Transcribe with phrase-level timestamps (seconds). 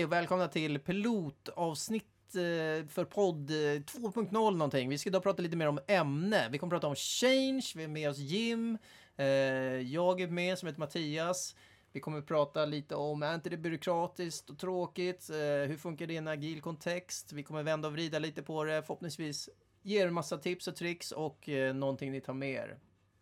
[0.00, 4.88] Hej och välkomna till pilotavsnitt eh, för podd eh, 2.0 någonting.
[4.88, 6.48] Vi ska idag prata lite mer om ämne.
[6.50, 8.78] Vi kommer prata om change, vi är med oss Jim,
[9.16, 11.56] eh, jag är med som heter Mattias.
[11.92, 15.30] Vi kommer prata lite om, är inte det byråkratiskt och tråkigt?
[15.66, 17.32] Hur funkar det i en agil kontext?
[17.32, 19.48] Vi kommer vända och vrida lite på det, förhoppningsvis
[19.82, 22.78] ger en massa tips och tricks och någonting ni tar med er.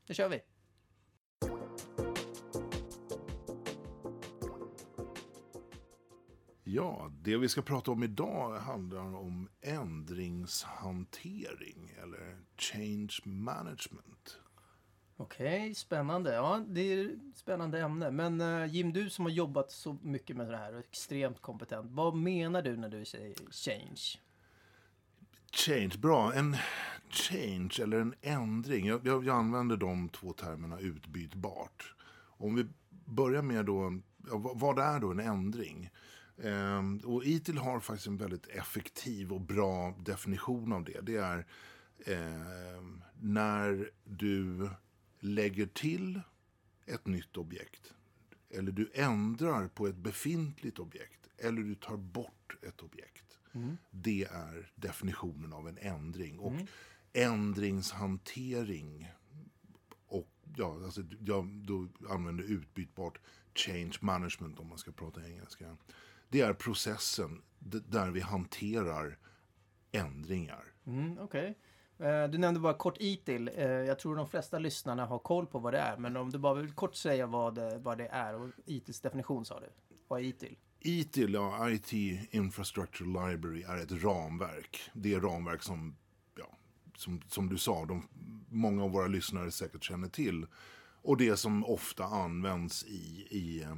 [0.06, 0.40] Nu kör vi!
[6.70, 14.38] Ja, det vi ska prata om idag handlar om ändringshantering eller change management.
[15.16, 16.34] Okej, spännande.
[16.34, 18.10] Ja, det är ett spännande ämne.
[18.10, 21.40] Men uh, Jim, du som har jobbat så mycket med det här och är extremt
[21.40, 21.90] kompetent.
[21.90, 24.18] Vad menar du när du säger change?
[25.52, 26.32] Change, bra.
[26.34, 26.56] En
[27.10, 28.86] change eller en ändring.
[28.86, 31.94] Jag, jag, jag använder de två termerna utbytbart.
[32.38, 32.66] Om vi
[33.04, 34.00] börjar med då,
[34.54, 35.90] vad är då en ändring?
[36.42, 41.00] Um, och ITIL har faktiskt en väldigt effektiv och bra definition av det.
[41.00, 41.46] Det är
[42.76, 44.70] um, när du
[45.20, 46.20] lägger till
[46.86, 47.94] ett nytt objekt.
[48.50, 51.28] Eller du ändrar på ett befintligt objekt.
[51.38, 53.38] Eller du tar bort ett objekt.
[53.52, 53.76] Mm.
[53.90, 56.38] Det är definitionen av en ändring.
[56.38, 56.66] Och mm.
[57.12, 59.10] ändringshantering.
[60.06, 63.18] Och ja, alltså, jag då använder utbytbart
[63.54, 65.76] change management om man ska prata engelska.
[66.28, 67.42] Det är processen
[67.88, 69.18] där vi hanterar
[69.92, 70.64] ändringar.
[70.86, 71.24] Mm, Okej.
[71.40, 71.54] Okay.
[72.08, 73.50] Eh, du nämnde bara kort ITIL.
[73.56, 75.96] Eh, jag tror de flesta lyssnarna har koll på vad det är.
[75.96, 78.34] Men om du bara vill kort säga vad det, vad det är.
[78.34, 79.66] Och ITILs definition sa du.
[80.08, 80.56] Vad är ITIL?
[80.80, 81.92] ITIL, ja, IT
[82.30, 84.90] Infrastructure Library, är ett ramverk.
[84.92, 85.96] Det är ramverk som,
[86.38, 86.58] ja,
[86.96, 88.08] som, som du sa, de,
[88.48, 90.46] många av våra lyssnare säkert känner till.
[91.02, 93.76] Och det som ofta används i, i eh,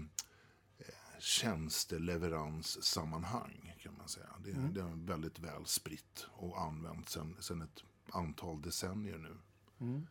[1.21, 4.27] tjänsteleveranssammanhang kan man säga.
[4.45, 4.75] Det, mm.
[4.75, 9.37] det är väldigt väl spritt och använt sedan ett antal decennier nu.
[9.81, 10.07] Mm.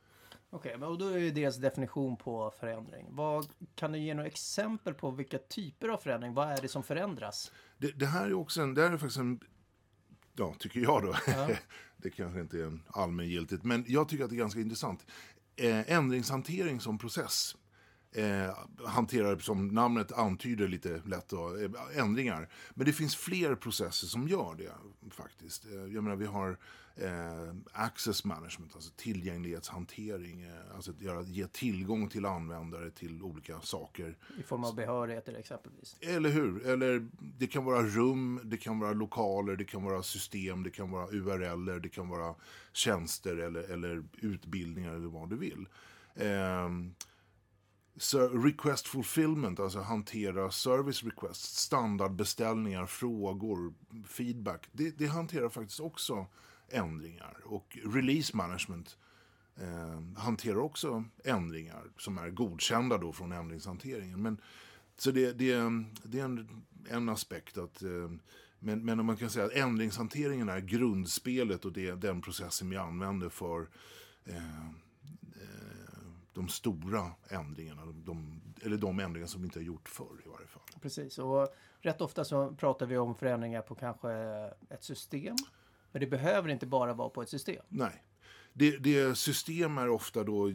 [0.50, 3.08] Okej, okay, och då är ju deras definition på förändring.
[3.10, 6.34] Vad, kan du ge några exempel på vilka typer av förändring?
[6.34, 7.52] Vad är det som förändras?
[7.78, 9.40] Det, det här är också en, det här är faktiskt en,
[10.36, 11.16] ja, tycker jag då.
[11.28, 11.50] Ja.
[11.98, 15.06] det kanske inte är allmängiltigt, men jag tycker att det är ganska intressant.
[15.56, 17.56] Eh, ändringshantering som process
[18.12, 22.50] eh, hanterar, som namnet antyder lite lätt, då, eh, ändringar.
[22.74, 24.72] Men det finns fler processer som gör det
[25.12, 25.66] faktiskt.
[25.66, 26.58] Eh, jag menar, vi har
[26.96, 30.42] eh, access management, alltså tillgänglighetshantering.
[30.42, 34.18] Eh, alltså att göra, ge tillgång till användare till olika saker.
[34.40, 35.98] I form av behörigheter exempelvis.
[36.02, 36.66] Eller hur?
[36.66, 40.92] Eller det kan vara rum, det kan vara lokaler, det kan vara system, det kan
[40.92, 42.36] vara URLer, det kan vara
[42.74, 45.68] tjänster eller, eller utbildningar eller vad du vill.
[46.16, 46.70] Eh,
[48.44, 53.74] request fulfillment, alltså hantera service requests, standardbeställningar, frågor,
[54.08, 54.68] feedback.
[54.72, 56.26] Det, det hanterar faktiskt också
[56.70, 57.38] ändringar.
[57.44, 58.98] Och release management
[59.56, 64.22] eh, hanterar också ändringar som är godkända då från ändringshanteringen.
[64.22, 64.42] Men,
[64.98, 65.56] så det, det,
[66.04, 68.12] det är en, en aspekt att eh,
[68.60, 72.70] men, men om man kan säga att ändringshanteringen är grundspelet och det är den processen
[72.70, 73.68] vi använder för
[74.26, 74.70] eh, eh
[76.40, 77.86] de stora ändringarna.
[77.86, 80.62] De, eller de ändringar som vi inte har gjort förr i varje fall.
[80.82, 81.48] Precis, och
[81.82, 84.12] rätt ofta så pratar vi om förändringar på kanske
[84.70, 85.36] ett system.
[85.92, 87.64] Men det behöver inte bara vara på ett system.
[87.70, 88.04] Nej.
[88.54, 90.52] Det, det system är ofta då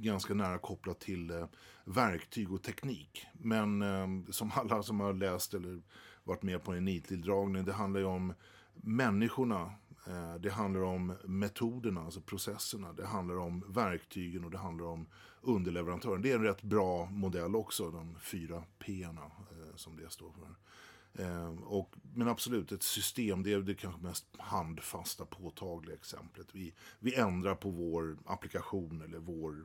[0.00, 1.46] ganska nära kopplat till eh,
[1.84, 3.26] verktyg och teknik.
[3.32, 5.82] Men eh, som alla som har läst eller
[6.24, 8.34] varit med på en nitlilldragning, det handlar ju om
[8.74, 9.72] människorna
[10.06, 12.92] Eh, det handlar om metoderna, alltså processerna.
[12.92, 15.06] Det handlar om verktygen och det handlar om
[15.40, 16.22] underleverantören.
[16.22, 20.54] Det är en rätt bra modell också, de fyra P eh, som det står för.
[21.24, 26.46] Eh, och, men absolut, ett system, det är det kanske mest handfasta, påtagliga exemplet.
[26.52, 29.64] Vi, vi ändrar på vår applikation eller vår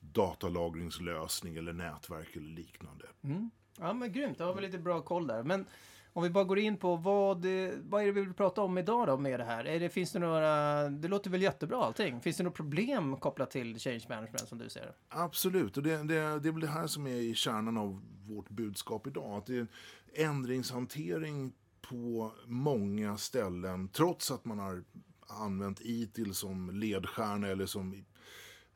[0.00, 3.06] datalagringslösning eller nätverk eller liknande.
[3.22, 3.50] Mm.
[3.78, 5.42] Ja men grymt, då har vi lite bra koll där.
[5.42, 5.66] Men
[6.12, 7.46] om vi bara går in på vad,
[7.82, 9.64] vad är det vi vill prata om idag då med det här?
[9.64, 12.20] Är det, finns det några, det låter väl jättebra allting.
[12.20, 14.94] Finns det några problem kopplat till change management som du ser det?
[15.08, 16.04] Absolut, och det, det,
[16.40, 19.38] det är väl det här som är i kärnan av vårt budskap idag.
[19.38, 19.66] Att det är
[20.14, 24.84] ändringshantering på många ställen, trots att man har
[25.26, 27.94] använt ITIL som ledstjärna eller som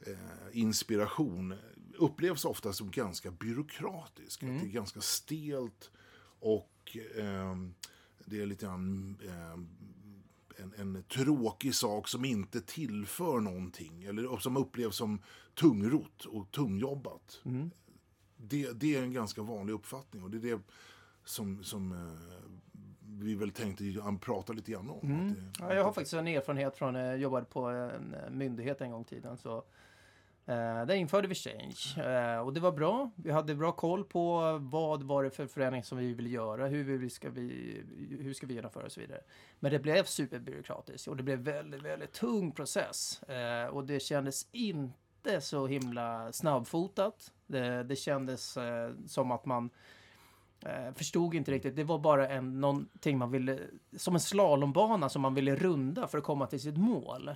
[0.07, 0.13] eh,
[0.53, 1.55] inspiration,
[1.99, 4.43] upplevs ofta som ganska byråkratisk.
[4.43, 4.59] Mm.
[4.59, 5.91] Det är ganska stelt
[6.45, 7.57] och eh,
[8.25, 9.53] det är lite grann eh,
[10.63, 14.05] en, en, tråkig sak som inte tillför någonting.
[14.05, 15.23] Eller som upplevs som
[15.55, 17.41] tungrot och tungjobbat.
[17.45, 17.71] Mm.
[18.37, 20.63] Det, det, är en ganska vanlig uppfattning och det är det
[21.25, 22.51] som, som eh,
[23.01, 23.85] vi väl tänkte
[24.21, 25.11] prata lite grann om.
[25.11, 25.35] Mm.
[25.35, 28.91] Det- Ja, jag har faktiskt en erfarenhet från, jag jobbade på en eh, myndighet en
[28.91, 29.37] gång i tiden.
[29.37, 29.65] Så,
[30.47, 33.11] eh, där införde vi Change eh, och det var bra.
[33.17, 36.99] Vi hade bra koll på vad var det för förändring som vi ville göra, hur,
[36.99, 37.83] vi ska vi,
[38.21, 39.21] hur ska vi genomföra och så vidare.
[39.61, 43.23] Men det blev superbyråkratiskt och det blev väldigt, väldigt tung process.
[43.23, 47.33] Eh, och det kändes inte så himla snabbfotat.
[47.47, 49.71] Det, det kändes eh, som att man
[50.67, 51.77] Eh, förstod inte riktigt.
[51.77, 53.59] Det var bara en, någonting man ville,
[53.97, 57.35] som en slalombana som man ville runda för att komma till sitt mål.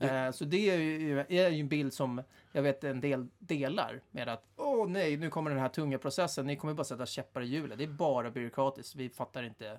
[0.00, 4.00] Eh, så det är ju, är ju en bild som jag vet en del delar
[4.10, 6.46] med att åh nej, nu kommer den här tunga processen.
[6.46, 7.78] Ni kommer bara sätta käppar i hjulet.
[7.78, 8.96] Det är bara byråkratiskt.
[8.96, 9.78] Vi fattar inte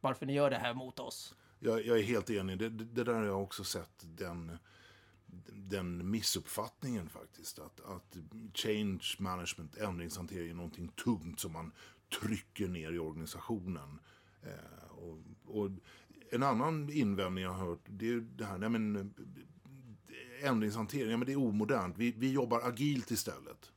[0.00, 1.34] varför ni gör det här mot oss.
[1.58, 2.58] Jag, jag är helt enig.
[2.58, 4.58] Det, det, det där har jag också sett den,
[5.46, 7.58] den missuppfattningen faktiskt.
[7.58, 8.16] Att, att
[8.54, 11.72] change management, ändringshantering är någonting tungt som man
[12.20, 13.98] trycker ner i organisationen.
[14.42, 15.70] Eh, och, och
[16.30, 19.14] en annan invändning jag har hört, det är ju det här, nej men
[20.42, 21.98] ändringshantering, ja, men det är omodernt.
[21.98, 23.72] Vi, vi jobbar agilt istället.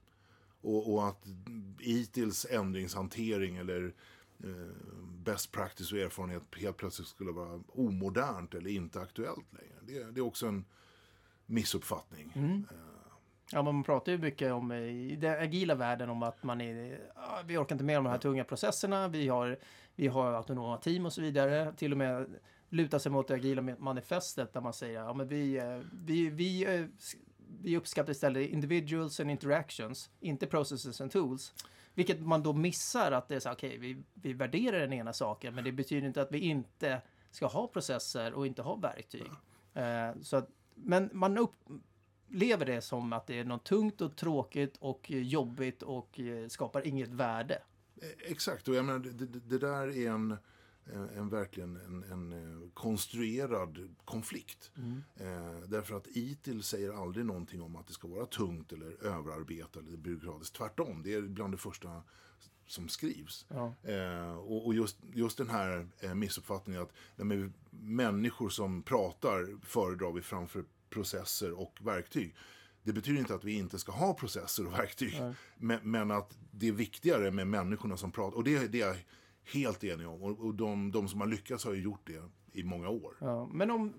[0.62, 1.28] Och, och att
[1.80, 3.94] ITILs ändringshantering eller
[4.44, 4.50] eh,
[5.24, 9.76] best practice och erfarenhet helt plötsligt skulle vara omodernt eller inte aktuellt längre.
[9.82, 10.66] Det, det är också en
[11.46, 12.32] missuppfattning.
[12.36, 12.66] Mm.
[13.52, 16.62] Ja, men man pratar ju mycket om eh, i den agila världen om att man
[16.62, 19.08] är, ja, vi orkar inte med de här tunga processerna.
[19.08, 19.60] Vi har,
[19.96, 21.74] vi har autonoma team och så vidare.
[21.78, 22.26] Till och med
[22.70, 26.76] luta sig mot det agila manifestet där man säger ja, men vi, eh, vi, vi,
[26.76, 26.86] eh,
[27.62, 31.54] vi uppskattar istället individuals and interactions, inte processes and tools.
[31.94, 35.14] Vilket man då missar att det är så okej, okay, vi, vi värderar den ena
[35.14, 37.02] saken, men det betyder inte att vi inte
[37.32, 39.32] ska ha processer och inte ha verktyg.
[39.74, 44.78] Eh, så att, men man upplever det som att det är något tungt och tråkigt
[44.78, 47.62] och jobbigt och eh, skapar inget värde.
[48.04, 50.38] Eh, Exakt, och jag menar, det, det, där är en,
[51.16, 54.72] en verkligen en, en konstruerad konflikt.
[54.78, 55.04] Mm.
[55.16, 59.88] Eh, därför att ITIL säger aldrig någonting om att det ska vara tungt eller överarbetat
[59.88, 60.56] eller byråkratiskt.
[60.56, 62.04] Tvärtom, det är bland det första
[62.68, 63.46] som skrivs.
[63.48, 63.74] Ja.
[63.84, 69.66] Eh, och och just, just den här eh, missuppfattningen att nej, men, människor som pratar
[69.66, 72.36] föredrar vi framför processer och verktyg.
[72.84, 75.22] Det betyder inte att vi inte ska ha processer och verktyg.
[75.58, 78.38] Men, men att det är viktigare med människorna som pratar.
[78.38, 78.96] Och det, det är jag
[79.54, 80.24] helt enig om.
[80.24, 82.24] Och, och de, de som har lyckats har ju gjort det
[82.60, 83.16] i många år.
[83.20, 83.50] Ja.
[83.54, 83.94] Men om,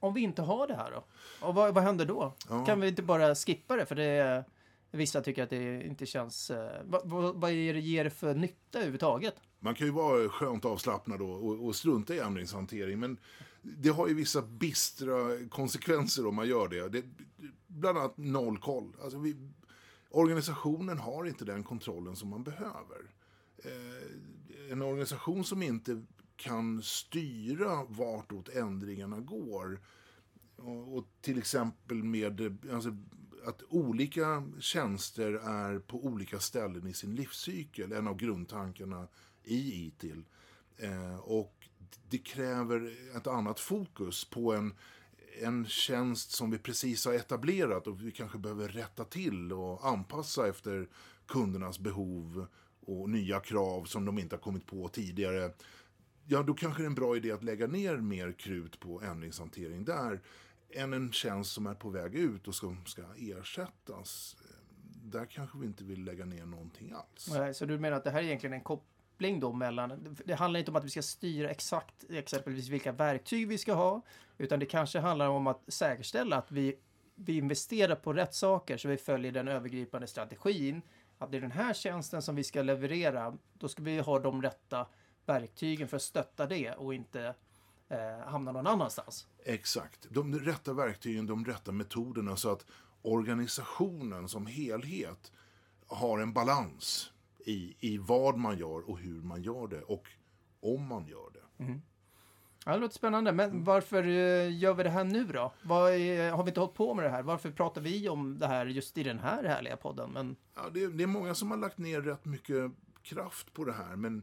[0.00, 1.04] om vi inte har det här då?
[1.46, 2.34] Och vad, vad händer då?
[2.48, 2.64] Ja.
[2.64, 3.86] Kan vi inte bara skippa det?
[3.86, 4.44] För det är,
[4.90, 6.50] vissa tycker att det inte känns...
[6.50, 9.34] Eh, vad, vad, vad är det ger det för nytta överhuvudtaget?
[9.58, 13.00] Man kan ju vara skönt avslappnad och, och, och strunta i ämningshantering.
[13.00, 13.18] Men
[13.62, 16.88] det har ju vissa bistra konsekvenser om man gör det.
[16.88, 17.04] det
[17.66, 18.92] bland annat noll koll.
[19.02, 19.36] Alltså vi,
[20.10, 23.14] organisationen har inte den kontrollen som man behöver.
[23.58, 26.02] Eh, en organisation som inte
[26.36, 29.80] kan styra vartåt ändringarna går
[30.56, 32.96] och, och till exempel med alltså,
[33.44, 39.08] att olika tjänster är på olika ställen i sin livscykel, en av grundtankarna
[39.44, 40.24] i ITIL.
[40.76, 41.59] Eh, och
[42.08, 44.74] det kräver ett annat fokus på en,
[45.42, 50.48] en tjänst som vi precis har etablerat och vi kanske behöver rätta till och anpassa
[50.48, 50.88] efter
[51.26, 52.46] kundernas behov
[52.86, 55.52] och nya krav som de inte har kommit på tidigare.
[56.26, 59.84] Ja, då kanske det är en bra idé att lägga ner mer krut på ändringshantering
[59.84, 60.20] där
[60.70, 64.36] än en tjänst som är på väg ut och som ska ersättas.
[65.04, 67.28] Där kanske vi inte vill lägga ner någonting alls.
[67.30, 68.60] Nej, Så du menar att det här är egentligen en
[69.20, 70.16] koppling då mellan...
[70.24, 74.02] Det handlar inte om att vi ska styra exakt exempelvis vilka verktyg vi ska ha.
[74.38, 76.76] Utan det kanske handlar om att säkerställa att vi,
[77.14, 80.82] vi investerar på rätt saker så vi följer den övergripande strategin.
[81.18, 83.36] Att det är den här tjänsten som vi ska leverera.
[83.58, 84.86] Då ska vi ha de rätta
[85.26, 87.34] verktygen för att stötta det och inte
[87.88, 89.26] eh, hamna någon annanstans.
[89.44, 90.06] Exakt.
[90.10, 92.66] De rätta verktygen, de rätta metoderna så att
[93.02, 95.32] organisationen som helhet
[95.86, 97.12] har en balans
[97.44, 100.08] i, i vad man gör och hur man gör det och
[100.60, 101.74] om man gör det.
[102.64, 103.32] Ja, det låter spännande.
[103.32, 105.52] Men varför eh, gör vi det här nu då?
[105.62, 107.22] Vad är, har vi inte hållit på med det här?
[107.22, 110.10] Varför pratar vi om det här just i den här härliga podden?
[110.10, 113.72] Men, Ja, det, det är många som har lagt ner rätt mycket kraft på det
[113.72, 113.96] här.
[113.96, 114.22] Men,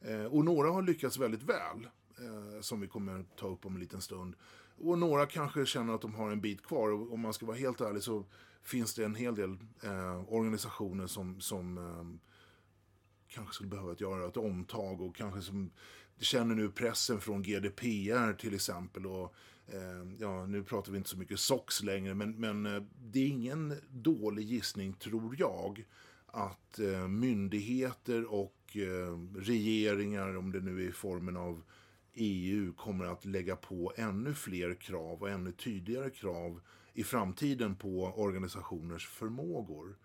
[0.00, 3.80] eh, och några har lyckats väldigt väl, eh, som vi kommer ta upp om en
[3.80, 4.34] liten stund.
[4.78, 6.92] Och några kanske känner att de har en bit kvar.
[6.92, 8.24] Och om man ska vara helt ärlig så
[8.62, 9.58] finns det en hel del
[10.28, 11.78] organisationer som, som
[13.28, 15.70] kanske skulle behöva göra ett omtag och kanske som
[16.20, 19.06] känner nu pressen från GDPR till exempel.
[19.06, 19.34] Och,
[19.66, 23.26] eh, ja, nu pratar vi inte så mycket SOX längre, men, men eh, det är
[23.26, 25.84] ingen dålig gissning, tror jag,
[26.26, 31.62] att eh, myndigheter och eh, regeringar, om det nu är i formen av
[32.14, 36.60] EU, kommer att lägga på ännu fler krav och ännu tydligare krav
[36.94, 39.96] i framtiden på organisationers förmågor.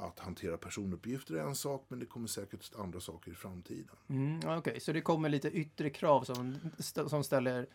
[0.00, 3.96] Att hantera personuppgifter är en sak, men det kommer säkert andra saker i framtiden.
[4.08, 4.80] Mm, Okej, okay.
[4.80, 6.56] så det kommer lite yttre krav som,
[7.08, 7.66] som ställer,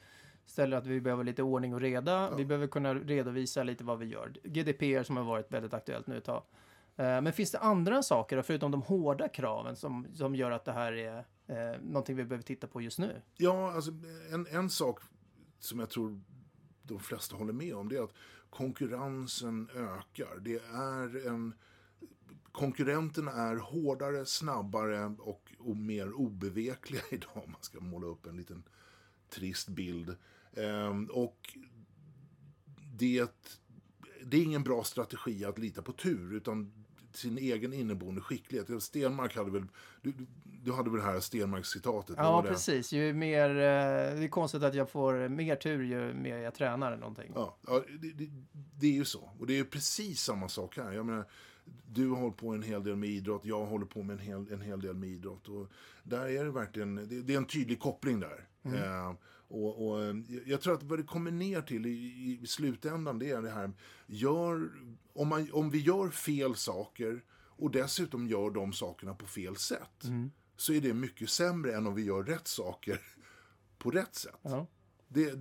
[0.46, 2.12] ställer att vi behöver lite ordning och reda.
[2.12, 2.36] Ja.
[2.36, 4.34] Vi behöver kunna redovisa lite vad vi gör.
[4.44, 6.44] GDPR som har varit väldigt aktuellt nu ett tag.
[6.96, 10.72] Eh, men finns det andra saker, förutom de hårda kraven, som, som gör att det
[10.72, 13.22] här är eh, någonting vi behöver titta på just nu?
[13.38, 13.92] Ja, alltså
[14.32, 15.00] en, en sak
[15.60, 16.22] som jag tror
[16.84, 18.14] de flesta håller med om, det är att
[18.50, 20.40] konkurrensen ökar.
[20.40, 21.54] Det är en...
[22.54, 28.38] Konkurrenterna är hårdare, snabbare och, och mer obevekliga idag, om man ska måla upp en
[28.38, 28.64] liten
[29.30, 30.16] trist bild.
[30.54, 31.58] Ehm, och
[32.94, 33.32] det,
[34.24, 38.84] det är ingen bra strategi att lita på tur, utan sin egen inneboende skicklighet.
[38.84, 39.66] Stenmark hade väl,
[40.02, 42.16] du, du hade väl det här Stenmark-citatet?
[42.18, 42.94] Ja, precis.
[42.94, 43.56] Ju mer, eh,
[44.16, 47.32] det är konstigt att jag får mer tur ju mer jag tränar eller någonting.
[47.36, 48.30] Ja, ja det, det,
[48.80, 49.30] det, är ju så.
[49.40, 50.92] Och det är precis samma sak här.
[50.92, 51.26] Jag menar,
[51.94, 54.52] du har hållit på en hel del med idrott, jag håller på med en hel,
[54.52, 55.48] en hel del med idrott.
[55.48, 55.72] Och
[56.04, 58.48] där är det verkligen, det, det är en tydlig koppling där.
[58.64, 58.84] Mm.
[58.84, 59.16] Eh,
[59.48, 60.16] och, och, eh,
[60.46, 63.72] jag tror att vad det kommer ner till i, i slutändan, det är det här,
[64.06, 64.70] gör,
[65.14, 70.04] om, man, om vi gör fel saker och dessutom gör de sakerna på fel sätt,
[70.04, 70.32] mm.
[70.58, 73.02] så är det mycket sämre än om vi gör rätt saker
[73.78, 74.40] på rätt sätt.
[74.42, 74.68] Ja.
[75.08, 75.34] Det,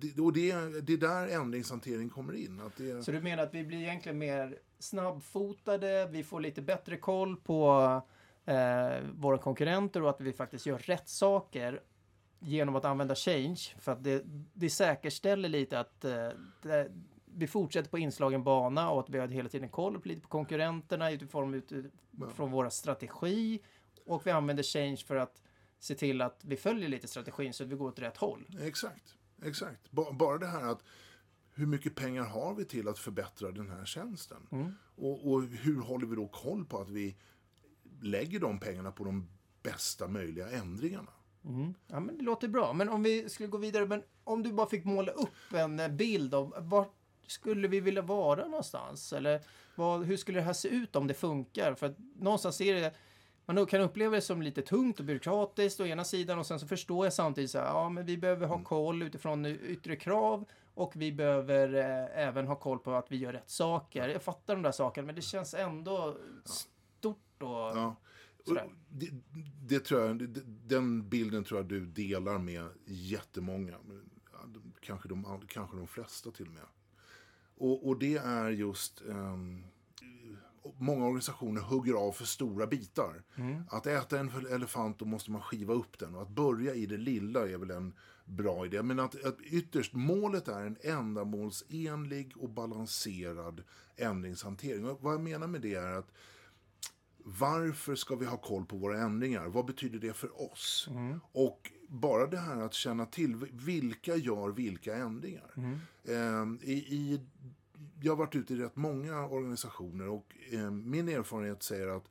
[0.00, 2.60] det, och det, det är där ändringshantering kommer in.
[2.60, 3.02] Att det...
[3.02, 8.02] Så du menar att vi blir egentligen mer snabbfotade, vi får lite bättre koll på
[8.44, 11.80] eh, våra konkurrenter och att vi faktiskt gör rätt saker
[12.38, 13.60] genom att använda change.
[13.78, 14.22] För att det,
[14.54, 16.28] det säkerställer lite att eh,
[16.62, 16.90] det,
[17.34, 20.28] vi fortsätter på inslagen bana och att vi har hela tiden koll på lite på
[20.28, 23.60] konkurrenterna utifrån, utifrån våra strategi.
[24.06, 25.42] Och vi använder change för att
[25.78, 28.46] se till att vi följer lite strategin så att vi går åt rätt håll.
[28.62, 29.90] Exakt, exakt.
[29.90, 30.82] Bara det här att
[31.60, 34.46] hur mycket pengar har vi till att förbättra den här tjänsten?
[34.50, 34.74] Mm.
[34.96, 37.16] Och, och, hur håller vi då koll på att vi
[38.00, 39.28] lägger de pengarna på de
[39.62, 41.10] bästa möjliga ändringarna?
[41.44, 41.74] Mm.
[41.86, 42.72] Ja, men det låter bra.
[42.72, 45.88] Men om vi skulle gå vidare, men om du bara fick måla upp en eh,
[45.88, 46.94] bild av vart
[47.26, 49.12] skulle vi vilja vara någonstans?
[49.12, 49.40] Eller
[49.74, 51.74] vad, hur skulle det här se ut om det funkar?
[51.74, 52.94] För att någonstans är det
[53.46, 56.66] man kan uppleva det som lite tungt och byråkratiskt å ena sidan och sen så
[56.66, 58.64] förstår jag samtidigt så här, ja men vi behöver ha mm.
[58.64, 63.32] koll utifrån yttre krav och vi behöver eh, även ha koll på att vi gör
[63.32, 64.08] rätt saker.
[64.08, 67.96] Jag fattar de där sakerna men det känns ändå stort och ja.
[68.88, 69.10] Det,
[69.68, 73.76] det, tror jag, den bilden tror jag du delar med jättemånga.
[74.80, 76.66] Kanske de, kanske de flesta till och med.
[77.56, 79.02] Och, och det är just...
[79.06, 79.64] Um,
[80.78, 83.22] många organisationer hugger av för stora bitar.
[83.34, 83.62] Mm.
[83.70, 86.14] Att äta en elefant, då måste man skiva upp den.
[86.14, 87.94] Och att börja i det lilla är väl en
[88.30, 88.82] bra idé.
[88.82, 93.62] Men att, att ytterst, målet är en ändamålsenlig och balanserad
[93.96, 94.88] ändringshantering.
[94.88, 96.12] Och vad jag menar med det är att
[97.24, 99.46] varför ska vi ha koll på våra ändringar?
[99.46, 100.88] Vad betyder det för oss?
[100.90, 101.20] Mm.
[101.32, 105.50] Och bara det här att känna till, vilka gör vilka ändringar?
[105.56, 105.78] Mm.
[106.04, 107.20] Eh, i, i,
[108.02, 112.08] jag har varit ute i rätt många organisationer och eh, min erfarenhet säger att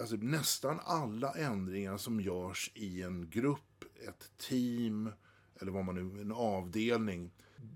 [0.00, 5.10] alltså, nästan alla ändringar som görs i en grupp, ett team
[5.60, 7.30] eller vad man nu, en avdelning,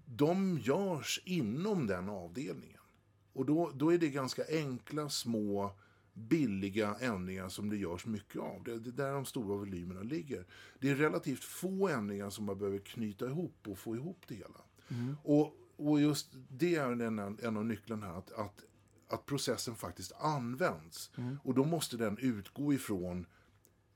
[0.06, 2.80] de görs inom den avdelningen.
[3.32, 5.72] Och då, då är det ganska enkla, små
[6.12, 8.62] billiga ändringar som det görs mycket av.
[8.64, 10.46] Det är där de stora volymerna ligger.
[10.78, 14.60] Det är relativt få ändringar som man behöver knyta ihop och få ihop det hela.
[14.88, 15.16] Mm.
[15.22, 18.64] Och, och just det är en, en av nycklarna här, att, att,
[19.08, 21.10] att processen faktiskt används.
[21.16, 21.38] Mm.
[21.44, 23.26] Och då måste den utgå ifrån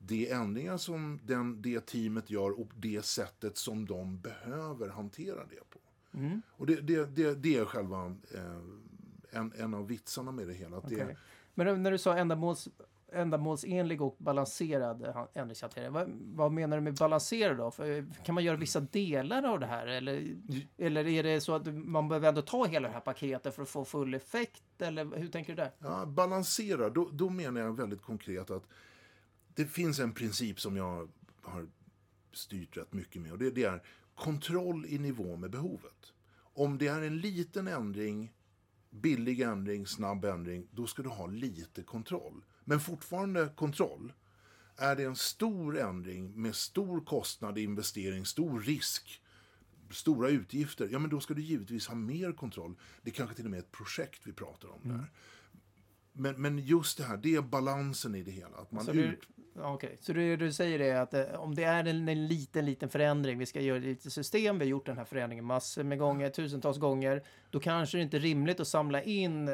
[0.07, 5.69] de ändringar som den, det teamet gör och det sättet som de behöver hantera det
[5.69, 5.79] på.
[6.17, 6.41] Mm.
[6.49, 10.77] Och det, det, det, det, är själva eh, en, en av vitsarna med det hela.
[10.77, 10.97] Att okay.
[10.97, 11.17] det,
[11.53, 12.69] men när du sa ändamåls,
[13.11, 17.71] ändamålsenlig och balanserad ändringshantering, vad, vad, menar du med balanserad då?
[17.71, 19.87] För, kan man göra vissa delar av det här?
[19.87, 20.61] Eller, mm.
[20.77, 23.69] eller är det så att man behöver ändå ta hela det här paketet för att
[23.69, 24.81] få full effekt?
[24.81, 25.71] Eller hur tänker du där?
[25.79, 28.63] Ja, balansera, då, då menar jag väldigt konkret att
[29.55, 31.09] det finns en princip som jag
[31.41, 31.67] har
[32.31, 33.83] styrt rätt mycket med och det, det är
[34.15, 36.13] kontroll i nivå med behovet.
[36.37, 38.31] Om det är en liten ändring
[39.01, 42.43] billig ändring, snabb ändring, då ska du ha lite kontroll.
[42.63, 44.13] Men fortfarande kontroll.
[44.77, 49.21] Är det en stor ändring med stor kostnad, investering, stor risk,
[49.91, 52.75] stora utgifter, ja men då ska du givetvis ha mer kontroll.
[53.01, 54.97] Det är kanske till och med ett projekt vi pratar om mm.
[54.97, 55.11] där.
[56.13, 58.57] Men, men just det här, det är balansen i det hela.
[58.57, 59.97] Att man Så ut, okej.
[59.99, 63.37] så det du säger är att eh, om det är en, en liten, liten förändring,
[63.37, 66.77] vi ska göra lite system, vi har gjort den här förändringen massor med gånger, tusentals
[66.77, 69.53] gånger, då kanske det inte är rimligt att samla in eh,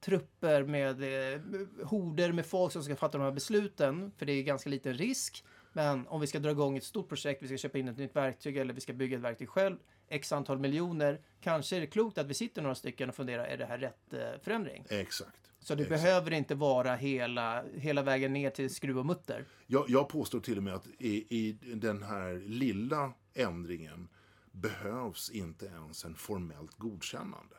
[0.00, 1.40] trupper med eh,
[1.84, 5.44] horder med folk som ska fatta de här besluten, för det är ganska liten risk.
[5.72, 8.16] Men om vi ska dra igång ett stort projekt, vi ska köpa in ett nytt
[8.16, 9.76] verktyg eller vi ska bygga ett verktyg själv,
[10.08, 13.56] x antal miljoner, kanske är det klokt att vi sitter några stycken och funderar, är
[13.56, 14.84] det här rätt eh, förändring?
[14.90, 15.49] exakt.
[15.60, 16.02] Så det Exakt.
[16.02, 19.44] behöver inte vara hela, hela vägen ner till skruv och mutter.
[19.66, 24.08] Jag, jag påstår till och med att i, i den här lilla ändringen
[24.52, 27.56] behövs inte ens en formellt godkännande.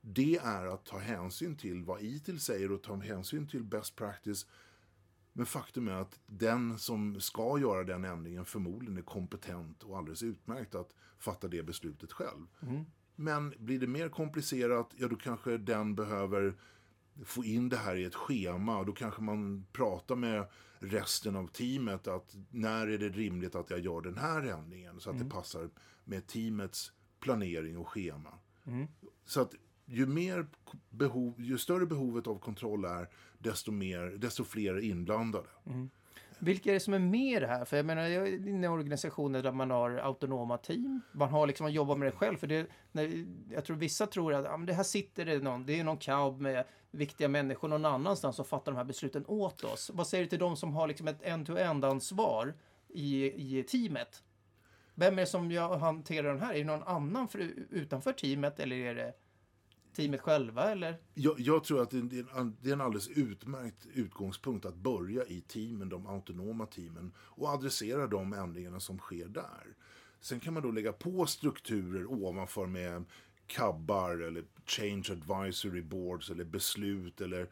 [0.00, 4.46] Det är att ta hänsyn till vad ITIL säger och ta hänsyn till best practice.
[5.32, 10.22] Men faktum är att den som ska göra den ändringen förmodligen är kompetent och alldeles
[10.22, 12.46] utmärkt att fatta det beslutet själv.
[13.16, 16.54] Men blir det mer komplicerat, ja då kanske den behöver
[17.24, 18.78] få in det här i ett schema.
[18.78, 20.46] Och då kanske man pratar med
[20.78, 25.00] resten av teamet att när är det rimligt att jag gör den här ändringen?
[25.00, 25.70] Så att det passar
[26.04, 28.38] med teamets planering och schema.
[29.24, 29.54] Så att
[29.86, 30.46] ju, mer
[30.90, 33.08] behov, ju större behovet av kontroll är,
[33.38, 35.48] desto, mer, desto fler är inblandade.
[36.42, 37.64] Vilka är det som är med i det här?
[37.64, 41.00] För jag menar, jag är inne i organisationer där man har autonoma team.
[41.12, 42.36] Man har liksom, man jobbar med det själv.
[42.36, 45.66] För det, när, jag tror vissa tror att ja, men det här sitter det någon,
[45.66, 49.64] det är någon cab med viktiga människor någon annanstans som fattar de här besluten åt
[49.64, 49.90] oss.
[49.94, 52.54] Vad säger du till de som har liksom ett end-to-end ansvar
[52.88, 53.24] i,
[53.58, 54.22] i teamet?
[54.94, 56.54] Vem är det som jag hanterar den här?
[56.54, 57.38] Är det någon annan för,
[57.70, 59.14] utanför teamet eller är det
[60.00, 60.96] teamet själva eller?
[61.14, 65.26] Jag, jag tror att det är, en, det är en alldeles utmärkt utgångspunkt att börja
[65.26, 69.76] i teamen, de autonoma teamen, och adressera de ändringarna som sker där.
[70.20, 73.04] Sen kan man då lägga på strukturer ovanför med
[73.46, 77.48] kabbar eller change advisory boards eller beslut eller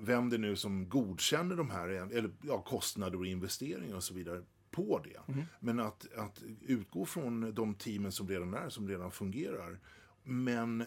[0.00, 4.42] vem det nu som godkänner de här, eller ja, kostnader och investeringar och så vidare
[4.70, 5.20] på det.
[5.60, 9.80] Men att, att utgå från de teamen som redan är, som redan fungerar.
[10.24, 10.84] Men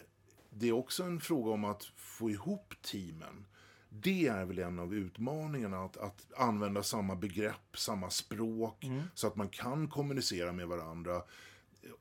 [0.58, 3.46] det är också en fråga om att få ihop teamen.
[3.88, 9.36] Det är väl en av utmaningarna, att, att använda samma begrepp, samma språk, så att
[9.36, 11.22] man kan kommunicera med varandra.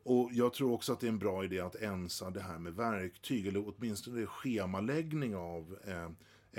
[0.03, 2.73] Och jag tror också att det är en bra idé att ensa det här med
[2.73, 6.09] verktyg, eller åtminstone schemaläggning av eh,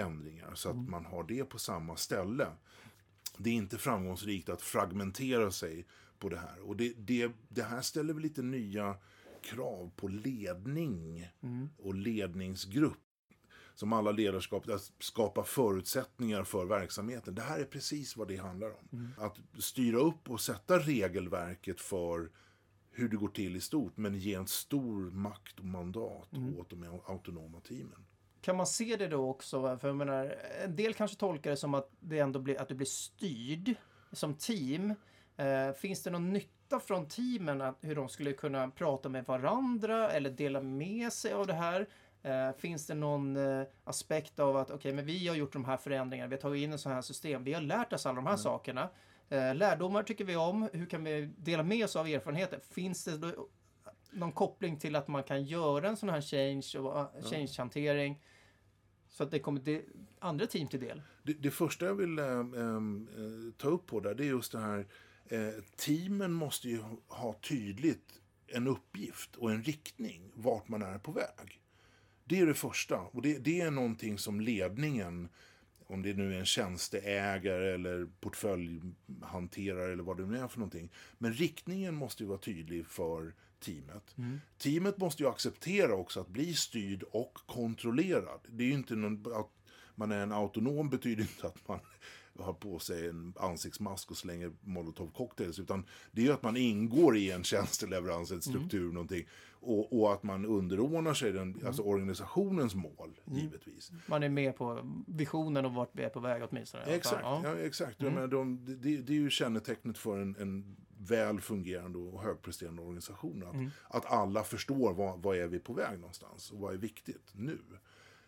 [0.04, 2.46] ändringar, så att man har det på samma ställe.
[3.38, 5.86] Det är inte framgångsrikt att fragmentera sig
[6.18, 6.60] på det här.
[6.60, 8.96] Och det, det, det här ställer väl lite nya
[9.46, 11.28] krav på ledning
[11.78, 12.98] och ledningsgrupp.
[13.74, 17.34] Som alla ledarskap, att skapa förutsättningar för verksamheten.
[17.34, 19.08] Det här är precis vad det handlar om.
[19.18, 22.30] Att styra upp och sätta regelverket för
[22.90, 26.28] hur det går till i stort, men ge en stor makt och mandat
[26.58, 28.06] åt de autonoma teamen.
[28.40, 29.78] Kan man se det då också?
[29.78, 32.74] För jag menar, en del kanske tolkar det som att det ändå blir, att du
[32.74, 33.74] blir styrd
[34.12, 34.94] som team.
[35.36, 36.32] Eh, finns det någon
[36.66, 41.32] nytta från teamen att hur de skulle kunna prata med varandra eller dela med sig
[41.32, 41.88] av det här?
[42.22, 45.76] Eh, finns det någon eh, aspekt av att okej, men vi har gjort de här
[45.76, 48.26] förändringarna, vi har tagit in en sån här system, vi har lärt oss alla de
[48.26, 48.88] här sakerna.
[49.28, 52.60] Eh, lärdomar tycker vi om, hur kan vi dela med oss av erfarenheter?
[52.70, 53.48] Finns det då
[54.10, 58.22] någon koppling till att man kan göra en sån här change och uh, change-hantering
[59.08, 59.82] så att det kommer till
[60.18, 61.02] andra team till del?
[61.22, 62.80] Det, det första jag vill eh, eh,
[63.56, 64.86] ta upp på där, det är just det här,
[65.28, 71.12] eh, teamen måste ju ha tydligt en uppgift och en riktning, vart man är på
[71.12, 71.60] väg.
[72.24, 75.28] Det är det första, och det, det är någonting som ledningen,
[75.86, 80.92] om det nu är en tjänsteägare eller portföljhanterare eller vad det nu är för någonting.
[81.18, 84.14] Men riktningen måste ju vara tydlig för teamet.
[84.58, 88.40] Teamet måste ju acceptera också att bli styrd och kontrollerad.
[88.48, 89.50] Det är ju inte någon, att
[89.94, 91.80] man är en autonom betyder inte att man
[92.40, 96.56] har på sig en ansiktsmask och slänger molotov cocktails utan det är ju att man
[96.56, 99.26] ingår i en tjänsteleverans, en struktur, någonting.
[99.60, 103.92] Och, och att man underordnar sig den, alltså organisationens mål, givetvis.
[104.06, 106.84] Man är med på visionen och vart vi är på väg åtminstone.
[106.84, 107.40] Exakt, Ja.
[107.44, 107.56] ja.
[107.56, 108.02] exakt.
[108.02, 112.82] Jag menar, de, det, det är ju kännetecknet för en, en väl fungerande och högpresterande
[112.82, 113.44] organisation.
[113.46, 117.32] Att, att alla förstår vad, vad är vi på väg någonstans och vad är viktigt
[117.32, 117.58] nu.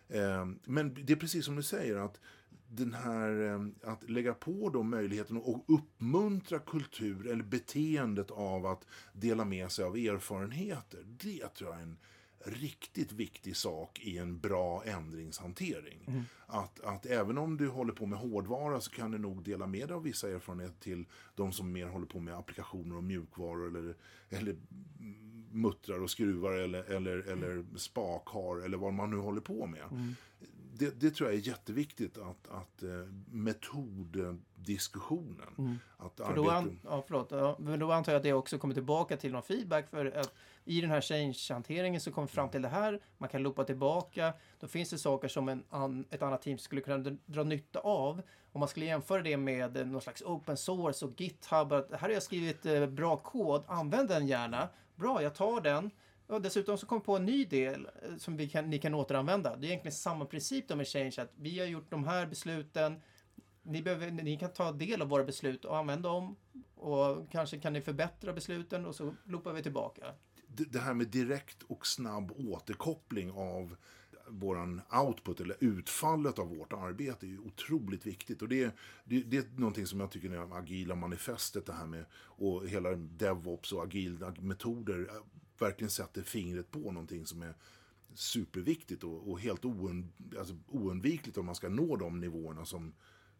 [0.07, 2.19] Eh, men det är precis som du säger att
[2.67, 8.85] den här, eh, att lägga på då möjligheten och uppmuntra kultur eller beteendet av att
[9.13, 11.03] dela med sig av erfarenheter.
[11.05, 11.97] Det tror jag är en
[12.45, 16.25] riktigt viktig sak i en bra ändringshantering.
[16.45, 19.87] Att, att även om du håller på med hårdvara så kan du nog dela med
[19.87, 23.95] dig av vissa erfarenheter till de som mer håller på med applikationer och mjukvaror eller,
[24.29, 24.55] eller
[25.51, 30.15] muttrar och skruvar eller, eller, eller spak har eller vad man nu håller på med.
[30.79, 32.89] Det, det tror jag är jätteviktigt att, att eh,
[33.31, 35.79] metoddiskussionen.
[35.97, 38.73] Att För då, an, ja, förlåt, ja, men då antar jag att det också kommer
[38.73, 40.33] tillbaka till någon feedback för att
[40.65, 44.33] i den här change-hanteringen så kommer vi fram till det här, man kan loopa tillbaka,
[44.59, 48.21] då finns det saker som en an, ett annat team skulle kunna dra nytta av.
[48.51, 52.09] Om man skulle jämföra det med någon slags open source och GitHub, att här har
[52.09, 54.69] jag skrivit eh, bra kod, använd den gärna.
[54.95, 55.91] Bra, jag tar den.
[56.29, 59.55] Och dessutom så kom på en ny del eh, som vi kan, ni kan återanvända.
[59.55, 63.01] Det är egentligen samma princip med Change, att vi har gjort de här besluten,
[63.63, 66.35] ni, behöver, ni kan ta del av våra beslut och använda dem
[66.75, 70.13] och kanske kan ni förbättra besluten och så loopar vi tillbaka.
[70.47, 73.75] Det, här med direkt och snabb återkoppling av
[74.27, 78.41] våran output eller utfallet av vårt arbete är ju otroligt viktigt.
[78.41, 82.05] Och det, det, det är någonting som jag tycker är agila manifestet det här med
[82.13, 85.09] och hela DevOps och agila metoder
[85.61, 87.53] verkligen sätter fingret på någonting som är
[88.13, 92.93] superviktigt och, och helt ound, alltså oundvikligt om man ska nå de nivåerna som,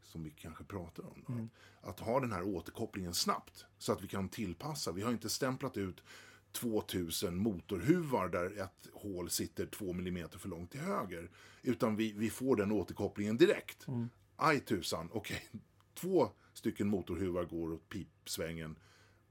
[0.03, 1.25] som vi kanske pratar om.
[1.29, 1.49] Mm.
[1.81, 4.91] Att ha den här återkopplingen snabbt så att vi kan tillpassa.
[4.91, 6.03] Vi har inte stämplat ut
[6.51, 11.29] 2000 motorhuvar där ett hål sitter 2 mm för långt till höger.
[11.61, 13.87] Utan vi, vi får den återkopplingen direkt.
[13.87, 14.09] Mm.
[14.35, 15.47] Aj tusan, okej.
[15.49, 15.61] Okay.
[15.93, 18.75] Två stycken motorhuvar går åt pipsvängen.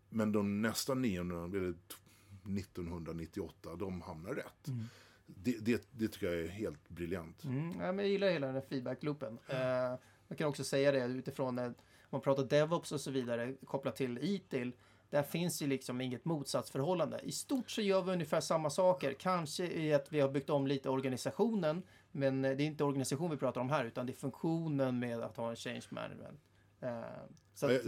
[0.09, 1.75] Men de nästa 900, eller
[2.45, 4.69] 1998, de hamnar rätt.
[4.69, 4.85] Mm.
[5.27, 7.45] Det, det, det, tycker jag är helt briljant.
[7.45, 9.39] Mm, ja, men jag gillar hela den här feedback-loopen.
[9.49, 9.99] Mm.
[10.29, 11.75] Jag kan också säga det utifrån, om
[12.11, 14.73] man pratar DevOps och så vidare, kopplat till ITIL,
[15.11, 17.21] där finns ju liksom inget motsatsförhållande.
[17.23, 19.13] I stort så gör vi ungefär samma saker.
[19.13, 21.83] Kanske i att vi har byggt om lite organisationen.
[22.13, 25.37] Men det är inte organisation vi pratar om här utan det är funktionen med att
[25.37, 26.41] ha en change management.
[26.83, 26.91] Uh,
[27.55, 27.85] så att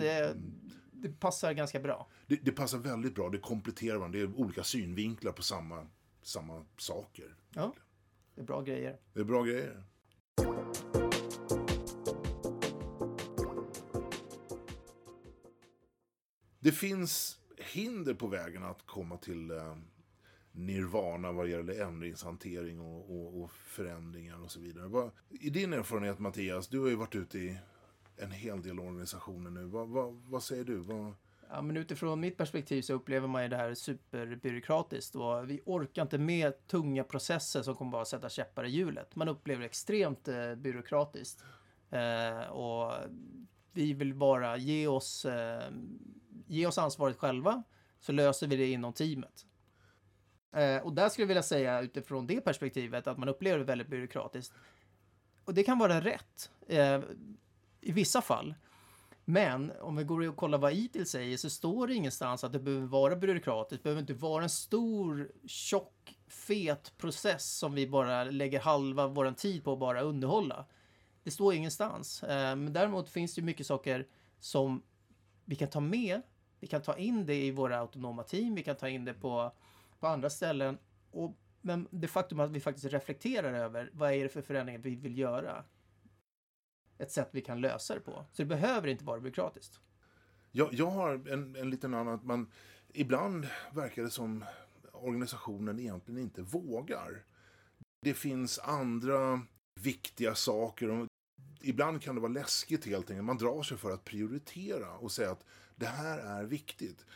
[1.03, 2.09] det, passar ganska bra.
[2.27, 3.29] Det, det, passar väldigt bra.
[3.29, 4.19] Det kompletterar varandra.
[4.19, 5.87] Det är olika synvinklar på samma,
[6.23, 7.37] samma saker.
[7.55, 7.75] Ja,
[8.35, 8.99] det är bra grejer.
[9.13, 9.85] Det är bra grejer.
[16.61, 19.77] Det finns hinder på vägen att komma till eh,
[20.53, 24.89] nirvana vad gäller ändringshantering och, och, och förändringar och så vidare.
[24.89, 27.59] Vad, I din erfarenhet Mattias, du har ju varit ute i
[28.22, 29.64] en hel del organisationer nu.
[29.64, 30.76] Vad, vad, vad säger du?
[30.76, 31.14] Vad...
[31.50, 36.02] Ja, men utifrån mitt perspektiv så upplever man ju det här superbyråkratiskt och vi orkar
[36.02, 39.16] inte med tunga processer som kommer bara sätta käppar i hjulet.
[39.16, 41.44] Man upplever det extremt eh, byråkratiskt.
[41.90, 42.92] Eh, och
[43.72, 45.70] vi vill bara ge oss, eh,
[46.46, 47.62] ge oss ansvaret själva
[48.00, 49.46] så löser vi det inom teamet.
[50.52, 53.88] Eh, och där skulle jag vilja säga utifrån det perspektivet att man upplever det väldigt
[53.88, 54.54] byråkratiskt.
[55.44, 56.50] Och det kan vara rätt.
[56.68, 57.00] Eh,
[57.81, 58.55] i vissa fall.
[59.25, 62.59] Men om vi går och kollar vad ITIL säger så står det ingenstans att det
[62.59, 63.83] behöver vara byråkratiskt.
[63.83, 69.33] Det behöver inte vara en stor, tjock, fet process som vi bara lägger halva vår
[69.33, 70.66] tid på att bara underhålla.
[71.23, 72.23] Det står ingenstans.
[72.23, 74.07] Eh, men däremot finns det mycket saker
[74.38, 74.83] som
[75.45, 76.23] vi kan ta med.
[76.61, 78.55] Vi kan ta in det i våra autonoma team.
[78.55, 79.53] Vi kan ta in det på,
[80.01, 80.79] på andra ställen.
[81.11, 84.95] Och, men det faktum att vi faktiskt reflekterar över vad är det för förändringar vi
[84.95, 85.64] vill göra
[87.01, 88.13] ett sätt vi kan lösa det på.
[88.33, 89.81] Så det behöver inte vara byråkratiskt.
[90.53, 92.51] Jag, jag har en, en liten annan, man,
[92.93, 94.45] ibland verkar det som
[94.93, 97.25] organisationen egentligen inte vågar.
[98.03, 99.41] Det finns andra
[99.81, 101.07] viktiga saker.
[101.61, 103.27] Ibland kan det vara läskigt helt enkelt.
[103.27, 105.45] Man drar sig för att prioritera och säga att
[105.77, 107.07] det här är viktigt.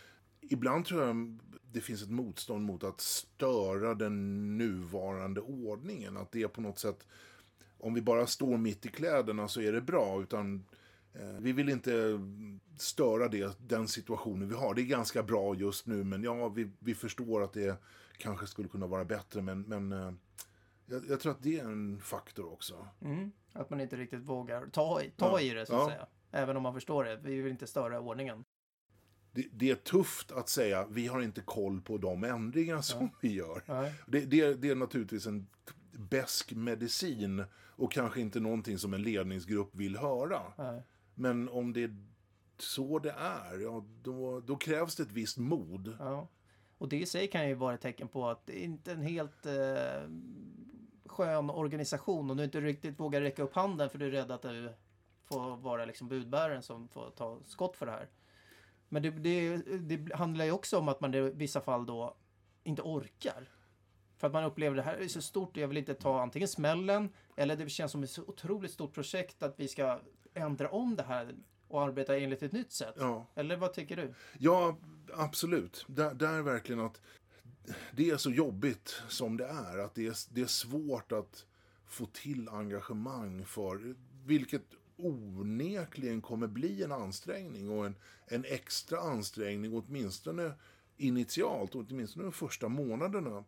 [0.41, 1.39] Ibland tror jag
[1.73, 6.17] det finns ett motstånd mot att störa den nuvarande ordningen.
[6.17, 7.07] Att det på något sätt
[7.85, 10.23] om vi bara står mitt i kläderna så är det bra.
[10.23, 10.65] Utan
[11.13, 12.21] eh, vi vill inte
[12.79, 14.75] störa det, den situationen vi har.
[14.75, 17.83] Det är ganska bra just nu, men ja, vi, vi förstår att det
[18.19, 19.43] kanske skulle kunna vara bättre.
[19.43, 20.13] Men, men eh,
[20.87, 22.89] jag, jag, tror att det är en faktor också.
[23.01, 25.89] Mm, att man inte riktigt vågar ta, ta ja, i det, så att ja.
[25.89, 26.07] säga.
[26.31, 27.17] Även om man förstår det.
[27.17, 28.45] Vi vill inte störa ordningen.
[29.33, 33.19] Det, det, är tufft att säga vi har inte koll på de ändringar som ja.
[33.21, 33.63] vi gör.
[34.07, 35.47] Det, det, det, är naturligtvis en
[35.93, 37.45] besk medicin
[37.77, 40.41] och kanske inte någonting som en ledningsgrupp vill höra.
[40.59, 40.83] Nej.
[41.15, 41.97] Men om det är
[42.59, 45.97] så det är, ja, då, då krävs det ett visst mod.
[45.99, 46.29] Ja.
[46.79, 49.03] Och det i sig kan ju vara ett tecken på att det inte är en
[49.03, 50.09] helt eh,
[51.07, 54.43] skön organisation och du inte riktigt vågar räcka upp handen för du är rädd att
[54.43, 54.73] du
[55.25, 58.09] får vara liksom budbäraren som får ta skott för det här.
[58.89, 62.17] Men det, det, det handlar ju också om att man i vissa fall då
[62.65, 63.49] inte orkar.
[64.17, 66.49] För att man upplever det här är så stort och jag vill inte ta antingen
[66.49, 70.01] smällen eller det känns som ett så otroligt stort projekt att vi ska
[70.35, 71.35] ändra om det här
[71.69, 72.95] och arbeta enligt ett nytt sätt.
[72.99, 73.27] Ja.
[73.35, 74.15] Eller vad tycker du?
[74.39, 74.77] Ja,
[75.13, 75.85] absolut.
[75.89, 77.01] Där, där verkligen att
[77.93, 79.79] det är så jobbigt som det är.
[79.79, 81.47] Att det är, det är svårt att
[81.87, 84.63] få till engagemang för, vilket
[84.97, 87.97] onekligen kommer bli en ansträngning och en,
[88.27, 90.53] en extra ansträngning åtminstone
[90.97, 93.45] initialt, åtminstone de första månaderna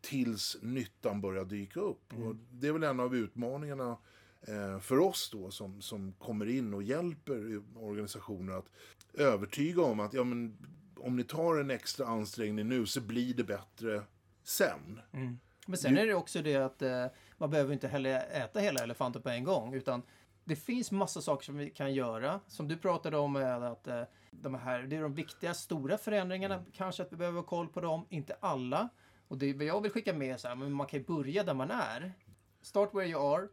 [0.00, 2.12] tills nyttan börjar dyka upp.
[2.12, 3.96] Och det är väl en av utmaningarna
[4.40, 8.70] eh, för oss då som, som kommer in och hjälper organisationer att
[9.14, 10.58] övertyga om att ja, men,
[10.96, 14.02] om ni tar en extra ansträngning nu så blir det bättre
[14.42, 15.00] sen.
[15.66, 17.06] Men sen är det också det att eh,
[17.38, 19.74] man behöver inte heller äta hela elefanten på en gång.
[19.74, 20.02] Utan
[20.44, 22.40] det finns massa saker som vi kan göra.
[22.46, 26.64] Som du pratade om att eh, de här, det är de viktiga stora förändringarna.
[26.72, 28.06] Kanske att vi behöver ha koll på dem.
[28.08, 28.88] Inte alla.
[29.28, 31.70] Och det jag vill skicka med så här, men man kan ju börja där man
[31.70, 32.12] är.
[32.62, 33.48] Start where you are.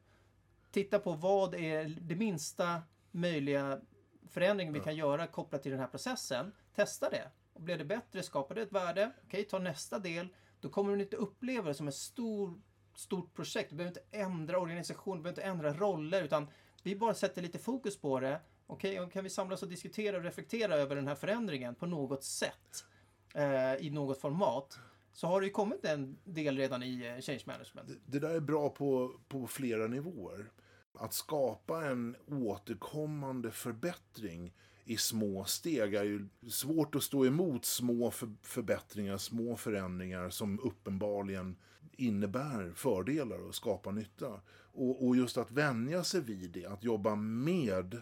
[0.71, 3.81] Titta på vad är det minsta möjliga
[4.29, 6.51] förändringen vi kan göra kopplat till den här processen.
[6.75, 7.31] Testa det.
[7.53, 10.27] Och blir det bättre, skapar det ett värde, okej, ta nästa del.
[10.59, 12.61] Då kommer du inte uppleva det som ett stor,
[12.95, 13.69] stort projekt.
[13.69, 16.47] Du behöver inte ändra organisation, du behöver inte ändra roller, utan
[16.83, 18.41] vi bara sätter lite fokus på det.
[18.67, 22.23] Okej, och kan vi samlas och diskutera och reflektera över den här förändringen på något
[22.23, 22.85] sätt,
[23.33, 24.79] eh, i något format,
[25.15, 27.89] så har det ju kommit en del redan i eh, change management.
[28.05, 30.51] Det där är bra på, på flera nivåer.
[30.93, 34.53] Att skapa en återkommande förbättring
[34.85, 40.59] i små steg är ju svårt att stå emot små för, förbättringar, små förändringar som
[40.59, 41.55] uppenbarligen
[41.91, 44.41] innebär fördelar och skapar nytta.
[44.57, 48.01] Och, och just att vänja sig vid det, att jobba med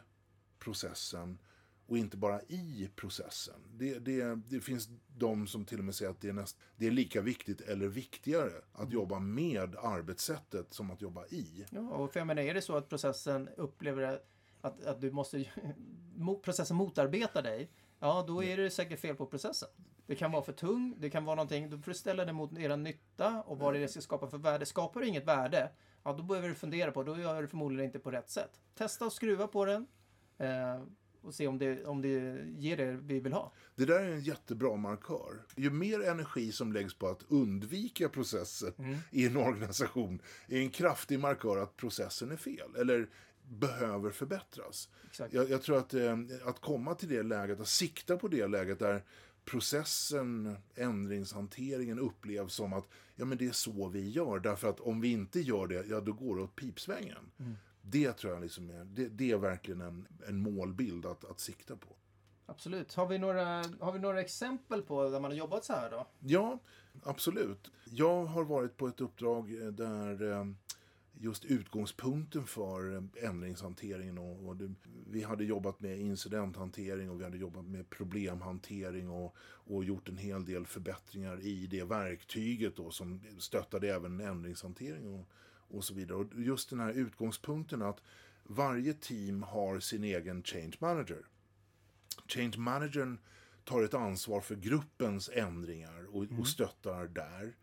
[0.60, 1.38] processen
[1.94, 3.54] och inte bara i processen.
[3.74, 6.88] Det, det, det finns de som till och med säger att det är, näst, det
[6.88, 11.66] är lika viktigt eller viktigare att jobba med arbetssättet som att jobba i.
[11.70, 14.20] Ja, och för jag menar, är det så att processen upplever
[14.62, 15.46] att, att du måste,
[16.44, 19.70] processen motarbetar dig, ja då är det säkert fel på processen.
[20.06, 22.58] Det kan vara för tung, det kan vara någonting, då får du ställa det mot
[22.58, 24.66] era nytta och vad det ska skapa för värde.
[24.66, 25.72] Skapar det inget värde,
[26.04, 28.62] ja då behöver du fundera på, då gör du förmodligen inte på rätt sätt.
[28.76, 29.88] Testa att skruva på den
[30.38, 30.82] eh,
[31.24, 33.54] och se om det, om det ger det vi vill ha.
[33.76, 35.46] Det där är en jättebra markör.
[35.56, 38.74] Ju mer energi som läggs på att undvika processer
[39.12, 43.10] i en organisation är en kraftig markör att processen är fel eller
[43.50, 44.90] behöver förbättras.
[45.32, 48.80] Jag, jag tror att, eh, att komma till det läget, att sikta på det läget
[48.80, 49.04] där
[49.46, 54.40] processen, ändringshanteringen upplevs som att ja, men det är så vi gör.
[54.40, 57.32] Därför att om vi inte gör det, ja då går det åt pipsvängen.
[57.86, 61.76] Det tror jag liksom är, det, det är verkligen en, en målbild att, att sikta
[61.76, 61.96] på.
[62.46, 62.94] Absolut.
[62.94, 66.08] Har vi, några, har vi några exempel på där man har jobbat så här då?
[66.20, 66.60] Ja,
[67.04, 67.72] absolut.
[67.86, 70.46] Jag har varit på ett uppdrag eh, där eh,
[71.14, 74.74] just utgångspunkten för eh, ändringshanteringen och, och det,
[75.10, 80.18] vi hade jobbat med incidenthantering och vi hade jobbat med problemhantering och, och gjort en
[80.18, 85.30] hel del förbättringar i det verktyget då som stöttade även ändringshantering och,
[85.74, 86.18] och så vidare.
[86.18, 88.02] Och just den här utgångspunkten att
[88.44, 91.26] varje team har sin egen change manager.
[92.28, 93.20] Change managern
[93.64, 97.56] tar ett ansvar för gruppens ändringar och, och stöttar där.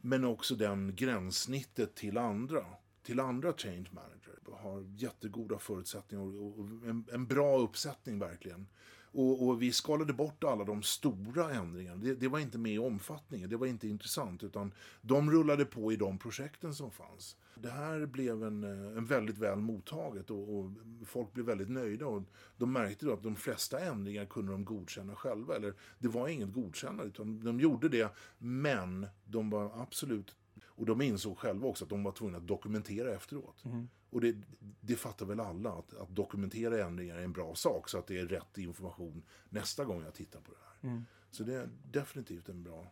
[0.00, 2.64] Men också den gränssnittet till andra,
[3.02, 4.38] till andra change manager.
[4.52, 8.66] Har jättegoda förutsättningar och en, en bra uppsättning verkligen.
[9.14, 11.96] Och, och vi skalade bort alla de stora ändringarna.
[11.96, 14.42] Det, det var inte med i omfattningen, det var inte intressant.
[14.42, 14.72] Utan
[15.02, 17.36] de rullade på i de projekten som fanns.
[17.54, 20.70] Det här blev en, eh, en väldigt väl mottaget och, och
[21.06, 22.06] folk blev väldigt nöjda.
[22.06, 22.22] Och
[22.56, 25.56] de märkte då att de flesta ändringar kunde de godkänna själva.
[25.56, 28.14] Eller det var inget godkännande, utan de gjorde det.
[28.38, 30.36] Men de var absolut
[30.76, 33.64] och de insåg själva också att de var tvungna att dokumentera efteråt.
[34.10, 34.36] Och det,
[34.80, 38.18] det fattar väl alla, att, att dokumentera ändringar är en bra sak så att det
[38.18, 40.90] är rätt information nästa gång jag tittar på det här.
[41.30, 42.86] Så det är definitivt en bra...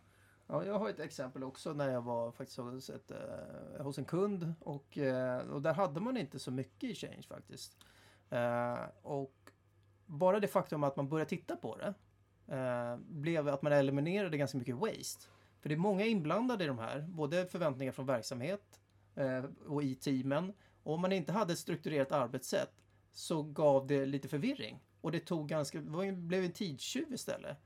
[0.47, 4.05] Ja, jag har ett exempel också när jag var faktiskt hos, ett, eh, hos en
[4.05, 7.77] kund och, eh, och där hade man inte så mycket i Change faktiskt.
[8.29, 9.51] Eh, och
[10.05, 11.93] bara det faktum att man började titta på det
[12.55, 15.27] eh, blev att man eliminerade ganska mycket waste.
[15.63, 18.79] För det är många inblandade i de här, både förväntningar från verksamhet
[19.15, 20.53] eh, och i teamen.
[20.83, 22.71] Och om man inte hade ett strukturerat arbetssätt
[23.11, 24.83] så gav det lite förvirring.
[25.01, 27.57] Och det tog ganska, det blev en tidstjuv istället.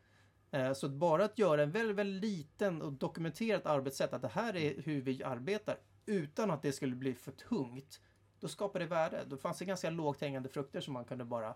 [0.52, 4.28] Eh, Så att bara att göra en väldigt, väldigt liten och dokumenterat arbetssätt, att det
[4.28, 8.02] här är hur vi arbetar, utan att det skulle bli för tungt,
[8.40, 9.24] då skapar det värde.
[9.28, 11.56] Då fanns det ganska lågt hängande frukter som man kunde bara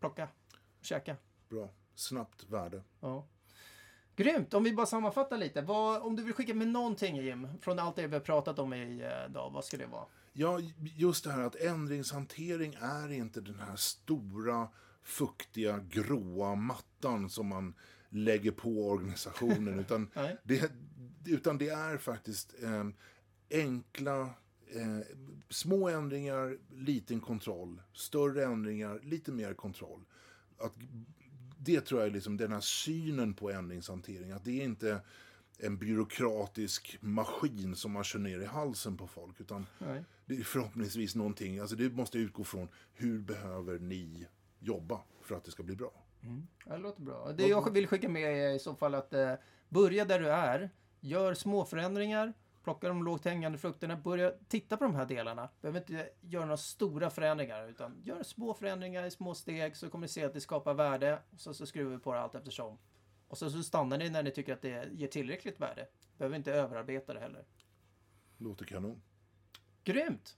[0.00, 0.28] plocka
[0.78, 1.16] och käka.
[1.48, 1.68] Bra.
[1.94, 2.82] Snabbt värde.
[3.00, 3.26] Ja.
[4.20, 4.54] Grymt!
[4.54, 5.62] Om vi bara sammanfattar lite.
[5.62, 8.72] Vad, om du vill skicka med någonting Jim, från allt det vi har pratat om
[8.74, 10.04] idag, vad ska det vara?
[10.32, 10.60] Ja,
[10.96, 14.68] just det här att ändringshantering är inte den här stora,
[15.02, 17.74] fuktiga, gråa mattan som man
[18.08, 19.78] lägger på organisationen.
[19.80, 20.10] utan,
[20.44, 20.70] det,
[21.26, 22.84] utan det är faktiskt eh,
[23.50, 24.20] enkla,
[24.74, 24.98] eh,
[25.48, 27.82] små ändringar, liten kontroll.
[27.92, 30.04] Större ändringar, lite mer kontroll.
[30.58, 30.72] Att,
[31.62, 34.32] det tror jag är liksom den här synen på ändringshantering.
[34.32, 35.00] Att det är inte
[35.58, 39.40] en byråkratisk maskin som man kör ner i halsen på folk.
[39.40, 40.04] Utan Nej.
[40.26, 44.26] det är förhoppningsvis någonting, alltså det måste utgå från hur behöver ni
[44.58, 45.92] jobba för att det ska bli bra.
[46.66, 47.32] Ja, Det låter bra.
[47.32, 49.34] Det jag vill skicka med är i så fall att eh,
[49.68, 50.70] börja där du är.
[51.00, 52.32] Gör små förändringar.
[52.70, 53.96] Plocka de lågt hängande frukterna.
[53.96, 55.48] Börja titta på de här delarna.
[55.60, 57.68] Behöver inte göra några stora förändringar.
[57.68, 61.18] Utan gör små förändringar i små steg så kommer ni se att det skapar värde.
[61.36, 62.78] Så, så skruvar vi på det allt eftersom.
[63.28, 65.88] Och så, så stannar ni när ni tycker att det ger tillräckligt värde.
[66.18, 67.44] Behöver inte överarbeta det heller.
[68.38, 69.02] Låter kanon.
[69.84, 70.36] Grymt!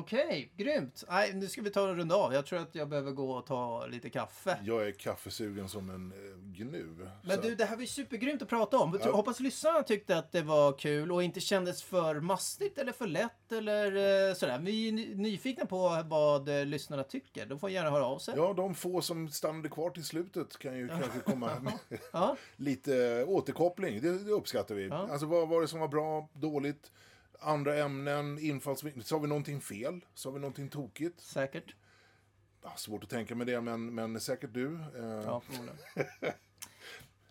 [0.00, 1.04] Okej, grymt.
[1.08, 2.34] Nej, nu ska vi ta en runda av.
[2.34, 4.58] Jag tror att jag behöver gå och ta lite kaffe.
[4.64, 7.08] Jag är kaffesugen som en eh, gnu.
[7.22, 8.98] Men så- du, det här var ju supergrymt att prata om.
[9.04, 9.12] Ja.
[9.12, 13.52] Hoppas lyssnarna tyckte att det var kul och inte kändes för mastigt eller för lätt
[13.52, 13.86] eller
[14.28, 14.58] eh, sådär.
[14.58, 17.46] Vi är ny- nyfikna på vad eh, lyssnarna tycker.
[17.46, 18.34] De får gärna höra av sig.
[18.36, 21.72] Ja, de få som stannade kvar till slutet kan ju kanske komma med
[22.12, 22.36] Ja.
[22.56, 24.00] lite återkoppling.
[24.00, 24.88] Det, det uppskattar vi.
[24.88, 25.08] Ja.
[25.10, 26.92] Alltså vad var det som var bra, dåligt?
[27.40, 29.04] Andra ämnen, infallsvinklar.
[29.04, 30.00] Sa vi någonting fel?
[30.14, 31.20] Sa vi någonting tokigt?
[31.20, 31.74] Säkert.
[32.62, 34.74] Ja, svårt att tänka med det, men, men säkert du.
[34.74, 35.78] Eh, Ja, förmodligen.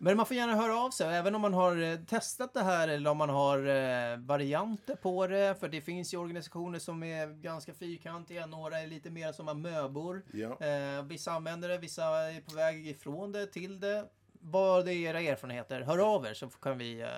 [0.02, 2.88] Men man får gärna höra av sig, även om man har eh, testat det här
[2.88, 5.60] eller om man har eh, varianter på det.
[5.60, 10.22] För det finns ju organisationer som är ganska fyrkantiga, några är lite mer som amöbor.
[10.32, 10.66] Ja.
[10.66, 14.04] Eh, vissa använder det, vissa är på väg ifrån det till det.
[14.32, 15.80] Vad är era erfarenheter?
[15.80, 17.00] Hör av er så kan vi...
[17.00, 17.08] Eh,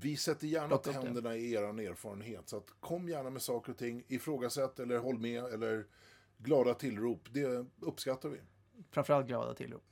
[0.00, 2.48] Vi sätter gärna Plocka tänderna i er erfarenhet.
[2.48, 4.04] Så att kom gärna med saker och ting.
[4.08, 5.86] Ifrågasätt eller håll med eller
[6.38, 7.28] glada tillrop.
[7.30, 8.38] Det uppskattar vi.
[8.90, 9.82] framförallt glada tillrop.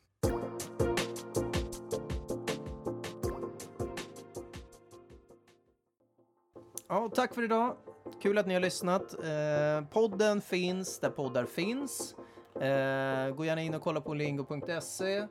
[6.88, 7.76] Ja, tack för idag.
[8.22, 9.14] Kul att ni har lyssnat.
[9.14, 12.14] Eh, podden finns där poddar finns.
[12.54, 15.26] Eh, gå gärna in och kolla på lingo.se.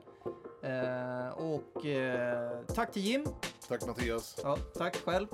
[0.66, 3.26] Eh, och eh, tack till Jim.
[3.68, 4.36] Tack Mattias.
[4.42, 5.26] Ja, tack själv.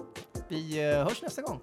[0.49, 1.61] Vi eh, hörs nästa gång.